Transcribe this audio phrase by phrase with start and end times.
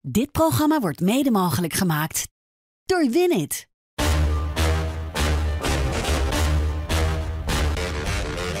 [0.00, 2.28] Dit programma wordt mede mogelijk gemaakt
[2.84, 3.68] door Winit.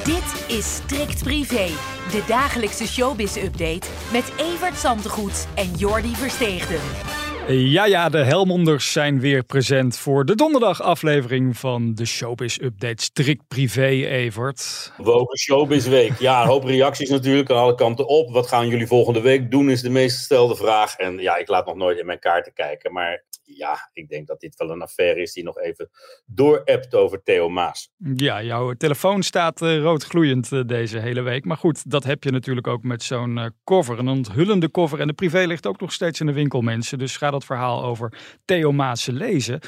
[0.04, 1.66] Dit is Strikt Privé,
[2.10, 7.17] de dagelijkse showbiz-update met Evert Zantegoed en Jordi Versteegden.
[7.50, 13.02] Ja, ja, de Helmonders zijn weer present voor de donderdag aflevering van de Showbiz Update
[13.02, 14.92] Strikt Privé, Evert.
[14.96, 16.18] Wogen Showbiz Week.
[16.18, 18.30] Ja, een hoop reacties natuurlijk aan alle kanten op.
[18.30, 20.96] Wat gaan jullie volgende week doen is de meest gestelde vraag.
[20.96, 23.24] En ja, ik laat nog nooit in mijn kaarten kijken, maar
[23.56, 25.90] ja, ik denk dat dit wel een affaire is die nog even
[26.26, 27.90] door-appt over Theo Maas.
[28.14, 31.44] Ja, jouw telefoon staat uh, roodgloeiend uh, deze hele week.
[31.44, 35.00] Maar goed, dat heb je natuurlijk ook met zo'n uh, cover, een onthullende cover.
[35.00, 36.98] En de privé ligt ook nog steeds in de winkel, mensen.
[36.98, 38.12] Dus ga dat verhaal over
[38.44, 39.60] Theo Maas lezen.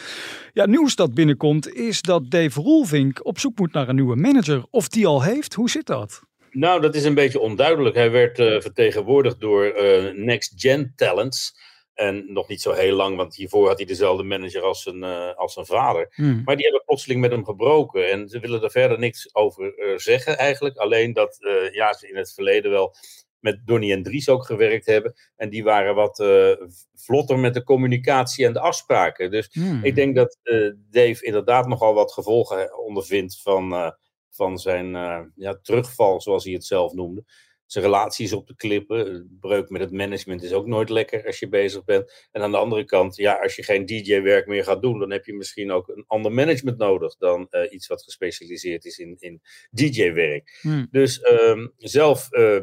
[0.53, 4.65] Ja, nieuws dat binnenkomt is dat Dave Roelvink op zoek moet naar een nieuwe manager.
[4.71, 6.23] Of die al heeft, hoe zit dat?
[6.51, 7.95] Nou, dat is een beetje onduidelijk.
[7.95, 9.73] Hij werd vertegenwoordigd door
[10.15, 11.59] Next Gen Talents.
[12.01, 15.35] En nog niet zo heel lang, want hiervoor had hij dezelfde manager als zijn, uh,
[15.35, 16.13] als zijn vader.
[16.15, 16.43] Hmm.
[16.45, 18.11] Maar die hebben plotseling met hem gebroken.
[18.11, 20.77] En ze willen er verder niks over uh, zeggen eigenlijk.
[20.77, 22.95] Alleen dat uh, ja, ze in het verleden wel
[23.39, 25.15] met Donnie en Dries ook gewerkt hebben.
[25.37, 26.25] En die waren wat
[26.95, 29.31] vlotter met de communicatie en de afspraken.
[29.31, 29.85] Dus hmm.
[29.85, 30.39] ik denk dat
[30.91, 33.95] Dave inderdaad nogal wat gevolgen ondervindt van,
[34.31, 34.93] van zijn
[35.35, 37.25] ja, terugval, zoals hij het zelf noemde
[37.73, 39.29] zijn relatie is op de klippen.
[39.41, 42.29] Breuk met het management is ook nooit lekker als je bezig bent.
[42.33, 45.25] En aan de andere kant, ja, als je geen DJ-werk meer gaat doen, dan heb
[45.25, 49.41] je misschien ook een ander management nodig dan uh, iets wat gespecialiseerd is in, in
[49.71, 50.59] DJ-werk.
[50.61, 50.89] Hmm.
[50.91, 52.61] Dus um, zelf uh,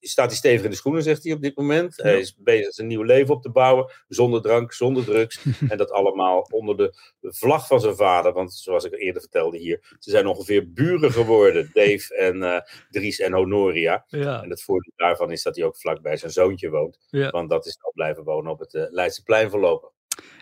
[0.00, 1.96] staat hij stevig in de schoenen, zegt hij op dit moment.
[1.96, 2.02] Ja.
[2.02, 5.40] Hij is bezig zijn nieuw leven op te bouwen, zonder drank, zonder drugs.
[5.68, 8.32] en dat allemaal onder de vlag van zijn vader.
[8.32, 13.18] Want zoals ik eerder vertelde hier, ze zijn ongeveer buren geworden, Dave en uh, Dries
[13.18, 14.04] en Honoria.
[14.08, 14.42] Ja.
[14.42, 16.98] En het voordeel daarvan is dat hij ook vlakbij zijn zoontje woont.
[17.10, 17.30] Ja.
[17.30, 19.90] Want dat is al blijven wonen op het uh, Leidseplein voorlopig.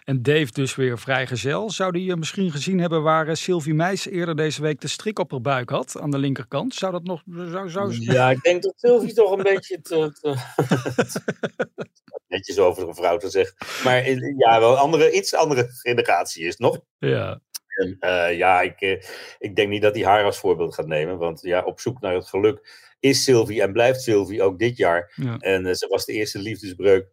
[0.05, 1.71] En Dave dus weer vrijgezel.
[1.71, 5.31] Zou die misschien gezien hebben waar uh, Sylvie Meijs eerder deze week de strik op
[5.31, 6.75] haar buik had aan de linkerkant?
[6.75, 7.23] Zou dat nog...
[7.27, 7.97] Zou, zou...
[8.01, 10.13] Ja, ik denk dat Sylvie toch een beetje te...
[10.21, 10.37] te...
[12.31, 13.57] netjes over een vrouw te zeggen.
[13.85, 16.81] Maar ja, wel een andere, iets andere generatie is nog.
[16.99, 17.41] Ja.
[17.69, 19.03] En, uh, ja, ik, uh,
[19.39, 21.19] ik denk niet dat hij haar als voorbeeld gaat nemen.
[21.19, 25.13] Want ja, op zoek naar het geluk is Sylvie en blijft Sylvie ook dit jaar.
[25.15, 25.37] Ja.
[25.37, 27.09] En uh, ze was de eerste liefdesbreuk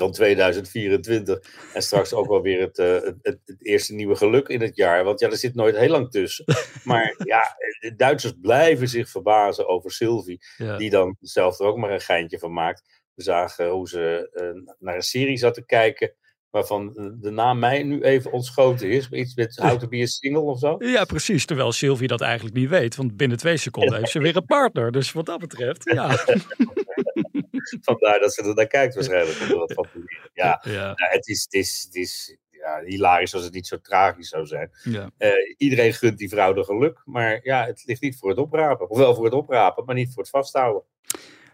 [0.00, 1.38] van 2024.
[1.74, 4.76] En straks ook wel weer het, uh, het, het, het, eerste nieuwe geluk in het
[4.76, 5.04] jaar.
[5.04, 6.44] Want ja, er zit nooit heel lang tussen.
[6.84, 10.40] Maar ja, de Duitsers blijven zich verbazen over Sylvie.
[10.56, 10.76] Ja.
[10.76, 12.82] Die dan zelf er ook maar een geintje van maakt.
[13.14, 16.14] We zagen hoe ze uh, naar een serie zat te kijken.
[16.50, 19.08] Waarvan de naam mij nu even ontschoten is.
[19.08, 20.76] Iets met How to be a single of zo.
[20.96, 21.46] Ja, precies.
[21.46, 22.96] Terwijl Sylvie dat eigenlijk niet weet.
[22.96, 24.92] Want binnen twee seconden heeft ze weer een partner.
[24.92, 26.08] Dus wat dat betreft, ja.
[27.80, 29.38] Vandaar dat ze er naar kijkt waarschijnlijk.
[29.74, 29.88] Wat
[30.32, 30.84] ja, ja.
[30.94, 34.46] Nou, het is, het is, het is ja, hilarisch als het niet zo tragisch zou
[34.46, 34.70] zijn.
[34.82, 35.10] Ja.
[35.18, 37.02] Uh, iedereen gunt die vrouw de geluk.
[37.04, 38.90] Maar ja, het ligt niet voor het oprapen.
[38.90, 40.82] Of wel voor het oprapen, maar niet voor het vasthouden.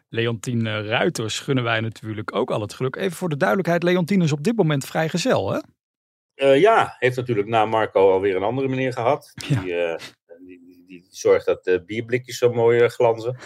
[0.09, 2.97] Leontien Ruiters gunnen wij natuurlijk ook al het geluk.
[2.97, 5.61] Even voor de duidelijkheid, Leontien is op dit moment vrijgezel, hè?
[6.37, 9.33] Uh, ja, heeft natuurlijk na Marco alweer een andere meneer gehad.
[9.35, 9.61] Ja.
[9.61, 9.95] Die, uh,
[10.87, 13.39] die, zorgt dat de bierblikjes zo mooi uh, glanzen.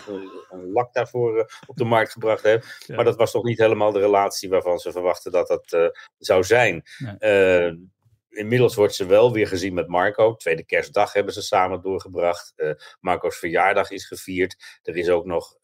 [0.51, 2.85] Een lak daarvoor op de markt gebracht heeft.
[2.87, 2.95] Ja.
[2.95, 6.83] Maar dat was toch niet helemaal de relatie waarvan ze verwachten dat dat zou zijn.
[6.99, 7.89] Nee.
[8.31, 10.37] Inmiddels wordt ze wel weer gezien met Marco.
[10.37, 12.55] Tweede kerstdag hebben ze samen doorgebracht.
[13.01, 14.79] Marco's verjaardag is gevierd.
[14.83, 15.57] Er is ook nog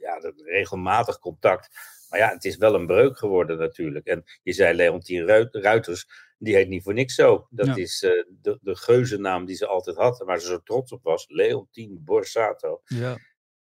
[0.00, 1.68] ja, regelmatig contact.
[2.08, 4.06] Maar ja, het is wel een breuk geworden natuurlijk.
[4.06, 6.06] En je zei Leontien Ruiters,
[6.44, 7.46] die heet niet voor niks zo.
[7.50, 7.76] Dat Ja.
[7.76, 8.10] is uh,
[8.40, 11.24] de, de geuzennaam die ze altijd had en waar ze zo trots op was.
[11.28, 12.80] Leontien Borsato.
[12.84, 13.18] Ja.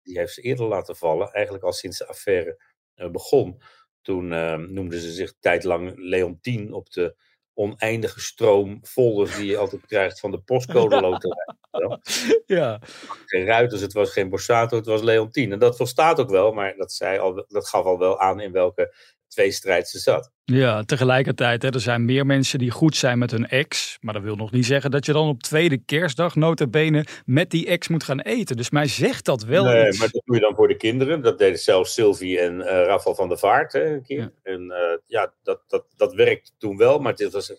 [0.03, 2.63] Die heeft ze eerder laten vallen, eigenlijk al sinds de affaire
[2.97, 3.63] uh, begon.
[4.03, 7.17] Toen uh, noemden ze zich tijdlang Leontien op de
[7.55, 11.55] oneindige stroom folders die je altijd krijgt van de postcode loterij.
[12.47, 12.81] ja.
[13.27, 15.53] Geen Ruiters, het was geen Borsato, het was Leontien.
[15.53, 18.53] En dat volstaat ook wel, maar dat, zei al, dat gaf al wel aan in
[18.53, 18.95] welke
[19.35, 20.33] tweestrijd ze zat.
[20.45, 23.99] Ja, tegelijkertijd, hè, er zijn meer mensen die goed zijn met hun ex.
[24.01, 27.67] Maar dat wil nog niet zeggen dat je dan op tweede kerstdag notabene met die
[27.67, 28.57] ex moet gaan eten.
[28.57, 29.99] Dus mij zegt dat wel nee, iets.
[29.99, 31.23] maar dat doe je dan voor de kinderen.
[31.23, 34.19] Dat deden zelfs Sylvie en uh, Rafael van der Vaart hè, een keer.
[34.19, 34.31] Ja.
[34.43, 37.53] En uh, ja, dat, dat, dat werkte toen wel, maar dit was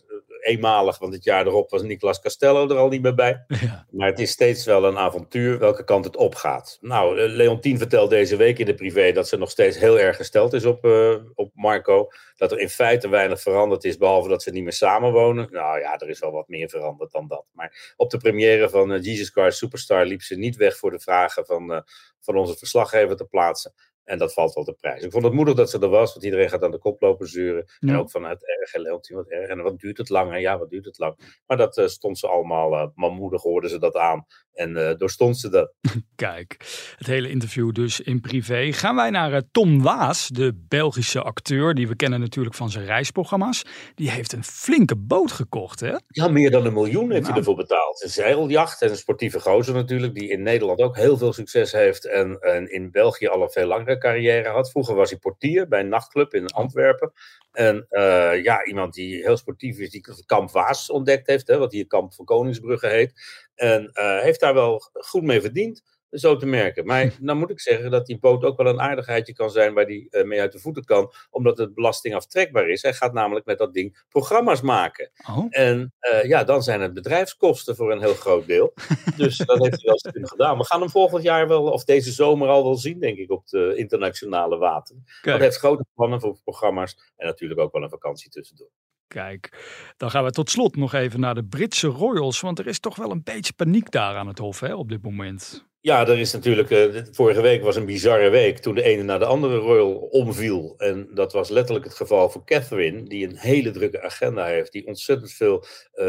[0.45, 0.99] eenmalig.
[0.99, 3.43] Want het jaar erop was Nicolas Castello er al niet meer bij.
[3.65, 3.85] Ja.
[3.91, 6.77] Maar het is steeds wel een avontuur welke kant het opgaat.
[6.81, 10.15] Nou, uh, Leontien vertelt deze week in de privé dat ze nog steeds heel erg
[10.15, 12.07] gesteld is op, uh, op Marco.
[12.35, 15.47] Dat er in feite weinig veranderd is, behalve dat ze niet meer samenwonen.
[15.51, 17.49] Nou ja, er is wel wat meer veranderd dan dat.
[17.53, 20.99] Maar op de première van uh, Jesus Christ Superstar liep ze niet weg voor de
[20.99, 21.79] vragen van, uh,
[22.21, 23.73] van onze verslaggever te plaatsen.
[24.05, 25.03] En dat valt wel te prijs.
[25.03, 27.27] Ik vond het moedig dat ze er was, want iedereen gaat aan de kop lopen
[27.27, 27.65] zuren.
[27.79, 27.89] Ja.
[27.93, 29.49] En ook vanuit erg en loopt wat erg.
[29.49, 30.33] En wat duurt het lang?
[30.33, 31.41] En ja, wat duurt het lang?
[31.45, 34.25] Maar dat eh, stond ze allemaal, uh, manmoedig hoorden ze dat aan.
[34.53, 35.73] En uh, doorstond ze dat.
[36.15, 36.55] Kijk,
[36.97, 38.71] het hele interview dus in privé.
[38.71, 43.65] Gaan wij naar Tom Waas, de Belgische acteur, die we kennen natuurlijk van zijn reisprogramma's.
[43.95, 45.95] Die heeft een flinke boot gekocht, hè?
[46.07, 47.29] Ja, meer dan een miljoen heeft Nou.
[47.31, 48.03] hij ervoor betaald.
[48.03, 52.05] Een zeiljacht en een sportieve gozer natuurlijk, die in Nederland ook heel veel succes heeft.
[52.05, 54.69] En, en in België al een veel langere carrière had.
[54.69, 57.11] Vroeger was hij portier bij een nachtclub in Antwerpen.
[57.51, 61.71] En uh, ja, iemand die heel sportief is, die kamp Waas ontdekt heeft, hè, wat
[61.71, 63.13] hier kamp van Koningsbrugge heet.
[63.55, 65.83] En uh, heeft daar wel goed mee verdiend,
[66.19, 66.85] zo te merken.
[66.85, 69.85] Maar nou moet ik zeggen dat die boot ook wel een aardigheidje kan zijn waar
[69.85, 72.81] die uh, mee uit de voeten kan, omdat het belastingaftrekbaar is.
[72.81, 75.11] Hij gaat namelijk met dat ding programma's maken.
[75.29, 75.45] Oh.
[75.49, 78.73] En uh, ja, dan zijn het bedrijfskosten voor een heel groot deel.
[79.17, 80.57] dus dat heeft hij wel slim gedaan.
[80.57, 83.47] We gaan hem volgend jaar wel, of deze zomer al wel zien, denk ik, op
[83.47, 85.03] de internationale wateren.
[85.05, 88.69] Want hij heeft grote plannen voor programma's en natuurlijk ook wel een vakantie tussendoor.
[89.07, 89.49] Kijk,
[89.97, 92.41] dan gaan we tot slot nog even naar de Britse Royals.
[92.41, 95.01] Want er is toch wel een beetje paniek daar aan het Hof hè, op dit
[95.01, 95.65] moment.
[95.85, 96.69] Ja, er is natuurlijk.
[96.69, 100.73] Uh, vorige week was een bizarre week toen de ene naar de andere Royal omviel.
[100.77, 104.71] En dat was letterlijk het geval voor Catherine, die een hele drukke agenda heeft.
[104.71, 106.05] Die ontzettend veel uh,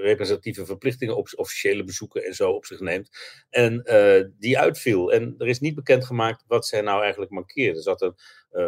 [0.00, 3.10] representatieve verplichtingen, op, officiële bezoeken en zo op zich neemt.
[3.50, 5.12] En uh, die uitviel.
[5.12, 7.76] En er is niet bekendgemaakt wat zij nou eigenlijk mankeerde.
[7.76, 8.14] Er zat een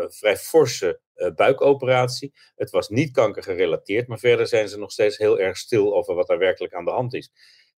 [0.08, 1.00] vrij forse
[1.34, 2.32] buikoperatie.
[2.56, 6.30] Het was niet kankergerelateerd, maar verder zijn ze nog steeds heel erg stil over wat
[6.30, 7.30] er werkelijk aan de hand is.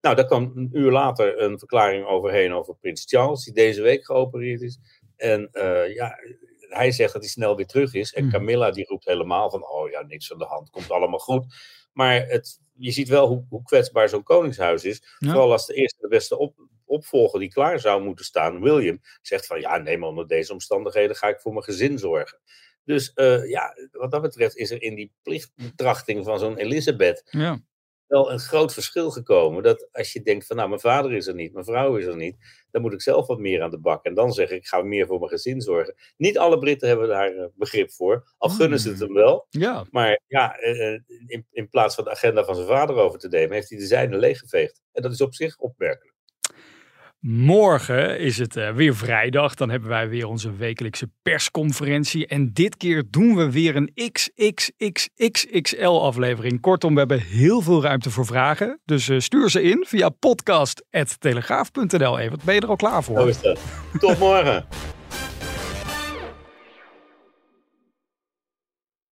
[0.04, 4.04] Nou, daar kwam een uur later een verklaring overheen over Prins Charles, die deze week
[4.04, 4.78] geopereerd is.
[5.16, 6.18] En uh, ja,
[6.58, 8.12] hij zegt dat hij snel weer terug is.
[8.12, 11.44] En Camilla die roept helemaal van, oh ja, niks aan de hand, komt allemaal goed.
[11.92, 15.02] Maar het, je ziet wel hoe, hoe kwetsbaar zo'n koningshuis is.
[15.18, 15.30] Ja.
[15.30, 16.54] Vooral als de eerste de beste op,
[16.84, 21.16] opvolger die klaar zou moeten staan, William, zegt van, ja, nee, maar onder deze omstandigheden
[21.16, 22.38] ga ik voor mijn gezin zorgen.
[22.84, 27.60] Dus uh, ja, wat dat betreft is er in die plichtbetrachting van zo'n Elisabeth ja.
[28.06, 29.62] Wel een groot verschil gekomen.
[29.62, 32.16] Dat als je denkt van nou, mijn vader is er niet, mijn vrouw is er
[32.16, 32.36] niet,
[32.70, 34.04] dan moet ik zelf wat meer aan de bak.
[34.04, 35.94] En dan zeg ik, ik ga meer voor mijn gezin zorgen.
[36.16, 39.46] Niet alle Britten hebben daar uh, begrip voor, al gunnen ze het hem wel.
[39.50, 39.86] Ja.
[39.90, 43.54] Maar ja, uh, in, in plaats van de agenda van zijn vader over te nemen,
[43.54, 44.82] heeft hij de zijne leeggeveegd.
[44.92, 46.13] En dat is op zich opmerkelijk.
[47.26, 49.54] Morgen is het uh, weer vrijdag.
[49.54, 52.26] Dan hebben wij weer onze wekelijkse persconferentie.
[52.26, 56.60] En dit keer doen we weer een XXXXXL aflevering.
[56.60, 58.80] Kortom, we hebben heel veel ruimte voor vragen.
[58.84, 62.18] Dus uh, stuur ze in via podcast.telegraaf.nl.
[62.18, 63.20] Even, ben je er al klaar voor?
[63.20, 63.60] Zo is dat.
[63.98, 64.64] Tot morgen.